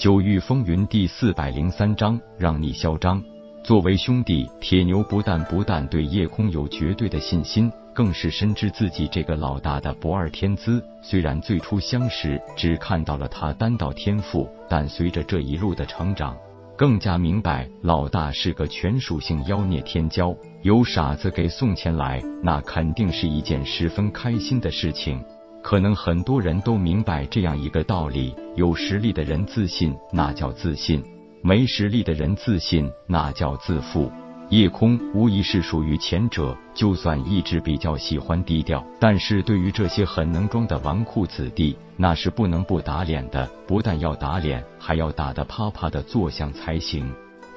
[0.00, 3.22] 九域风云第四百零三章，让你嚣张。
[3.62, 10.82] 作为兄弟，铁牛不但不但对叶空有绝对的信心，更是深知自己这个老大的不二天资。
[11.02, 16.34] 虽然最初相识只看到了他单道天赋，但随着这一路的成长，
[16.78, 20.34] 更加明白老大是个全属性妖孽天骄。
[20.62, 25.22] 有傻子给送钱来，那肯定是一件十分开心的事情。
[25.62, 31.00] 可能很多人都明白这样一个道理：有实力的人自信，那叫自信；
[31.42, 34.10] 没实力的人自信，那叫自负。
[34.48, 43.48] 叶空无疑是属于前者，就算一直比较喜欢低调，但是对于这些很能装的纨绔子弟，那是不能不打脸的。
[43.68, 47.08] 不但要打脸，还要打得啪啪的作响才行。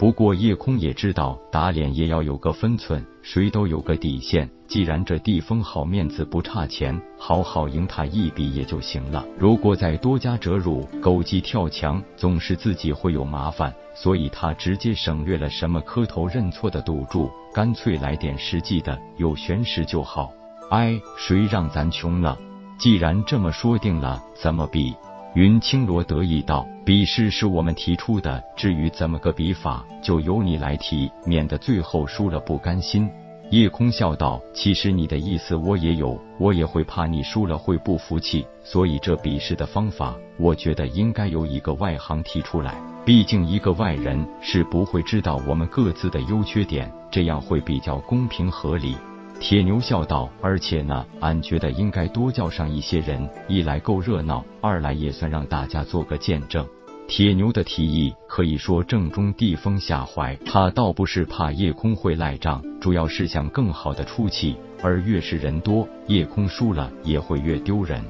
[0.03, 4.49] 不过叶空也知道，打脸也要有个分寸，谁都有个底线。
[4.67, 9.25] 既然这地风好面子不差钱，好好赢他一笔也就行了。
[9.39, 13.73] 如果再多加折辱，狗急跳墙，总是自己会有麻烦。
[13.95, 20.33] 所以他直接省略了什么磕头认错的赌注，干脆来点实际的，有玄石就好。
[20.69, 22.37] 哎，谁让咱穷了？
[22.77, 24.93] 既然这么说定了，怎么比？
[25.35, 33.09] 云青罗得意道：“比试是我们提出的，至于怎么个比法，就由你来提，免得最后输了不甘心。”
[33.49, 42.75] 叶空笑道：“其实你的意思我也有，我也会怕你输了会不服气，所以这比试的方法，我觉得应该由一个外行提出来。
[43.03, 48.95] 毕竟一个外人是不会知道我们各自的优缺点，这样会比较公平合理。”
[49.39, 56.65] 铁牛笑道：“而且呢，俺觉得应该多叫上一些人，一来够热闹，二来也算让大家做个见证。”
[57.05, 64.55] 铁牛的提议可以说正中地风下怀，他倒不是怕夜空会赖账，主要是想更好的出气。
[64.81, 68.01] 而越是人多，夜空输了也会越丢人。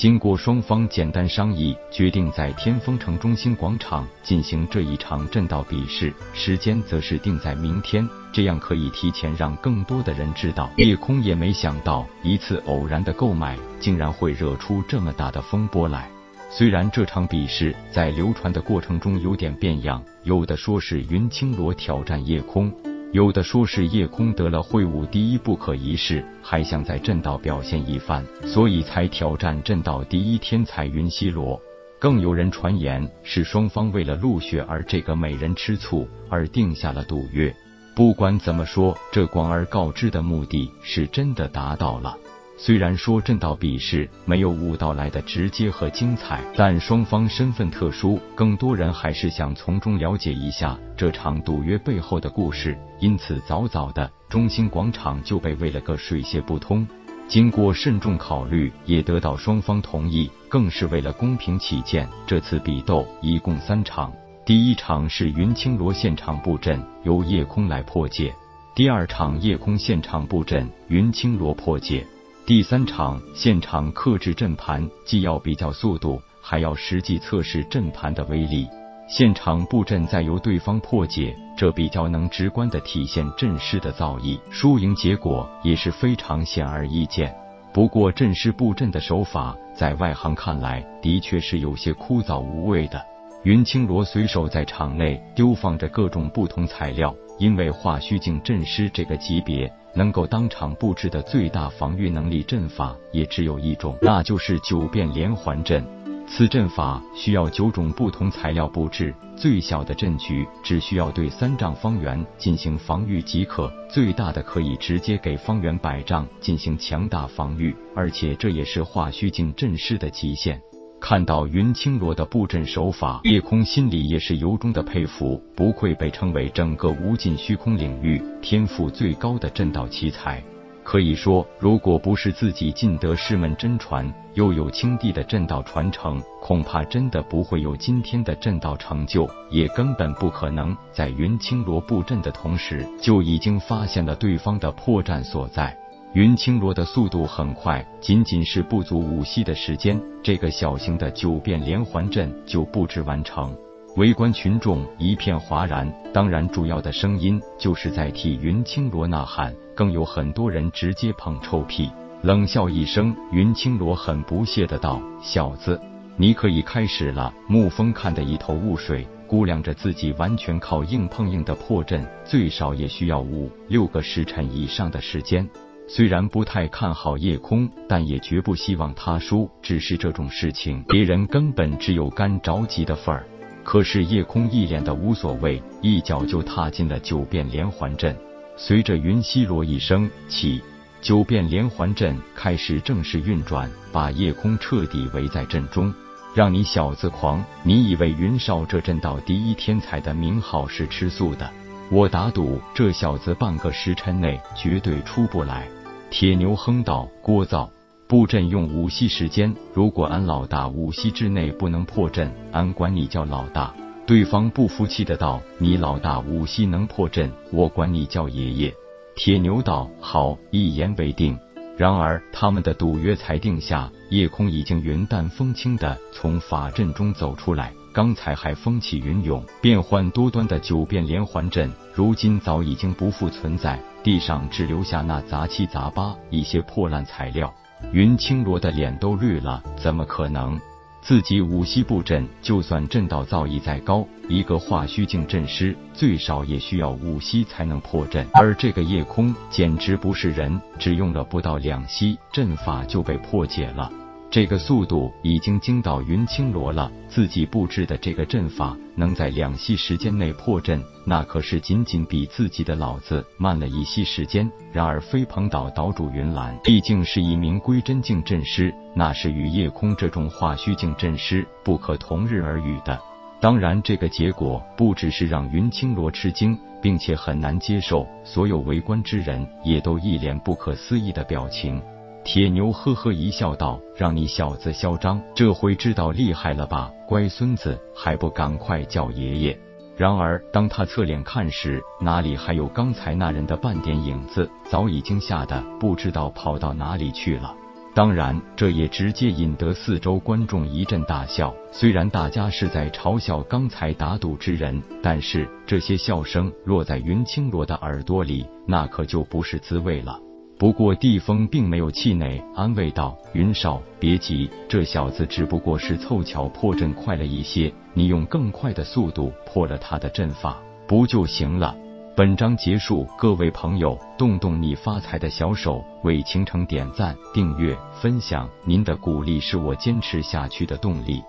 [0.00, 10.70] 经过双方简单商议，决定在天风城中心广场进行这一场阵道比试，时间则是定在明天，这样可以提前让更多的人知道。
[10.78, 16.10] 夜空也没想到，一次偶然的购买竟然会惹出这么大的风波来。
[16.48, 22.72] 虽然这场比试在流传的过程中有点变样，有的说是云青罗挑战夜空，
[23.12, 31.60] 有的说是夜空得了会武第一不可一世，还想在正道表现一番，所以才挑战正道第一天才云溪罗。
[31.98, 37.52] 更有人传言是双方为了陆雪儿这个美人吃醋而定下了赌约。
[37.96, 42.16] 不管怎么说，这广而告之的目的是真的达到了。
[42.62, 52.78] 虽然说正道比试没有武道来的直接和精彩，但双方身份特殊，更多人还是想从中了解一下这场赌约背后的故事。
[52.98, 56.86] 因此，早早的中心广场就被喂了个水泄不通。
[57.26, 64.12] 经过慎重考虑，也得到双方同意，更是为了公平起见，这次比斗一共三场。
[64.44, 68.30] 第一场是云青罗现场布阵，由夜空来破解；
[68.74, 72.06] 第二场夜空现场布阵，云青罗破解。
[72.46, 78.66] 第三场现场克制阵盘，既要比较速度，还要实际测试阵盘的威力。
[79.08, 84.38] 现场布阵再由对方破解，这比较能直观的体现阵师的造诣。
[84.50, 87.32] 输赢结果也是非常显而易见。
[87.72, 93.00] 不过阵师布阵的手法，在外行看来，的确是有些枯燥无味的。
[93.44, 99.72] 云青罗随手在场内丢放着各种不同材料，因为化虚境阵师这个级别。
[99.94, 105.84] 能够当场布置的最大防御能力阵法也只有一种，那就是九变连环阵。
[106.32, 120.62] 此阵法需要九种不同材料布置，最小的阵局只需要对三丈方圆进行防御即可，最大的可以直接给方圆百丈进行强大防御，而且这也是化虚境阵师的极限。
[121.00, 130.42] 看到云青罗的布阵手法，叶空心里也是由衷的佩服，不愧被称为整个无尽虚空领域天赋最高的阵道奇才。
[130.82, 145.76] 可以说，如果不是自己尽得师门真传，又有青帝的阵道传承，恐怕真的不会有今天的阵道成就，也根本不可能在云青罗布阵的同时，就已经发现了对方的破绽所在。
[146.12, 153.56] 云青罗的速度很快，仅仅是不足五息的时间，这个小型的九变连环阵就布置完成。
[153.96, 161.88] 围观群众一片哗然，当然主要的声音就是在替云青罗呐喊，更有很多人直接捧臭屁，
[162.22, 163.14] 冷笑一声。
[163.30, 165.80] 云青罗很不屑的道：“小子，
[166.16, 175.48] 你可以开始了。”沐风看得一头雾水，估量着自己完全靠硬碰硬的破阵，最少也需要五六个时辰以上的时间。
[175.92, 179.50] 虽然不太看好夜空，但也绝不希望他输。
[179.60, 183.26] 只是这种事情，别人根本只有干着急的份儿。
[183.64, 188.16] 可是夜空一脸的无所谓，一脚就踏进了九变连环阵。
[188.56, 190.62] 随着云溪罗一声起，
[191.00, 195.92] 九变连环阵开始正式运转，把夜空彻底围在阵中。
[196.36, 197.44] 让你小子狂！
[197.64, 201.50] 你以为云少这阵道第一天才的名号是吃素的？
[201.90, 205.68] 我打赌这小子半个时辰内绝对出不来。
[206.10, 207.70] 铁牛哼道：“聒噪！
[208.08, 213.72] 布阵用五息时间，如果俺老大五息之内不能破阵，俺管你叫老大。”
[214.06, 218.74] 对方不服气的道：“你老大五息能破阵，我管你叫爷爷。”
[219.14, 221.38] 铁牛道：“好，一言为定。”
[221.78, 227.72] 然而，他们的赌约才定下，夜空已经云淡风轻的从法阵中走出来。
[227.92, 237.52] 刚才还风起云涌、变幻多端的九变连环阵，如今早已经不复存在，地上只留下那杂七杂八一些破烂材料。
[237.92, 240.60] 云青罗的脸都绿了，怎么可能？
[241.02, 248.26] 自己五息布阵，就算阵道造诣再高，一个化虚境阵师最少也需要五息才能破阵。
[248.34, 253.90] 而这个夜空简直不是人，只用了不到两息，阵法就被破解了。
[254.30, 256.90] 这个速度已经惊到云青罗了。
[257.08, 264.48] 自己布置的这个阵法能在两息时间内破阵，那可是仅仅比自己的老子慢了一息时间。
[264.72, 272.96] 然而飞鹏岛岛主云岚毕竟是一名归真境阵师，那是与夜空这种化虚境阵师不可同日而语的。
[273.40, 281.82] 当然，这个结果不只是让云青罗吃惊，并且很难接受，所有围观之人也都一脸不可思议的表情。
[282.22, 286.90] 铁牛呵呵一笑，道：“让你小子嚣张，这回知道厉害了吧？
[287.08, 289.58] 乖孙子，还不赶快叫爷爷！”
[289.96, 294.48] 然而，当他侧脸看时，哪里还有刚才那人的半点影子？
[294.64, 297.54] 早已经吓得不知道跑到哪里去了。
[297.92, 301.54] 当然，这也直接引得四周观众一阵大笑。
[301.72, 310.18] 虽然大家是在嘲笑刚才打赌之人，但是这些笑声落在云青罗的耳朵里，那可就不是滋味了。
[310.60, 321.74] 不过地风并没有气馁，安慰道：“云少，别急，这小子只不过是凑巧破阵快了一些，你用更快的速度破了他的阵法，不就行了？”
[322.14, 331.22] 本章结束，各位朋友，动动你发财的小手，为倾城点赞、订阅、分享，您的鼓励是我坚持下去的动力。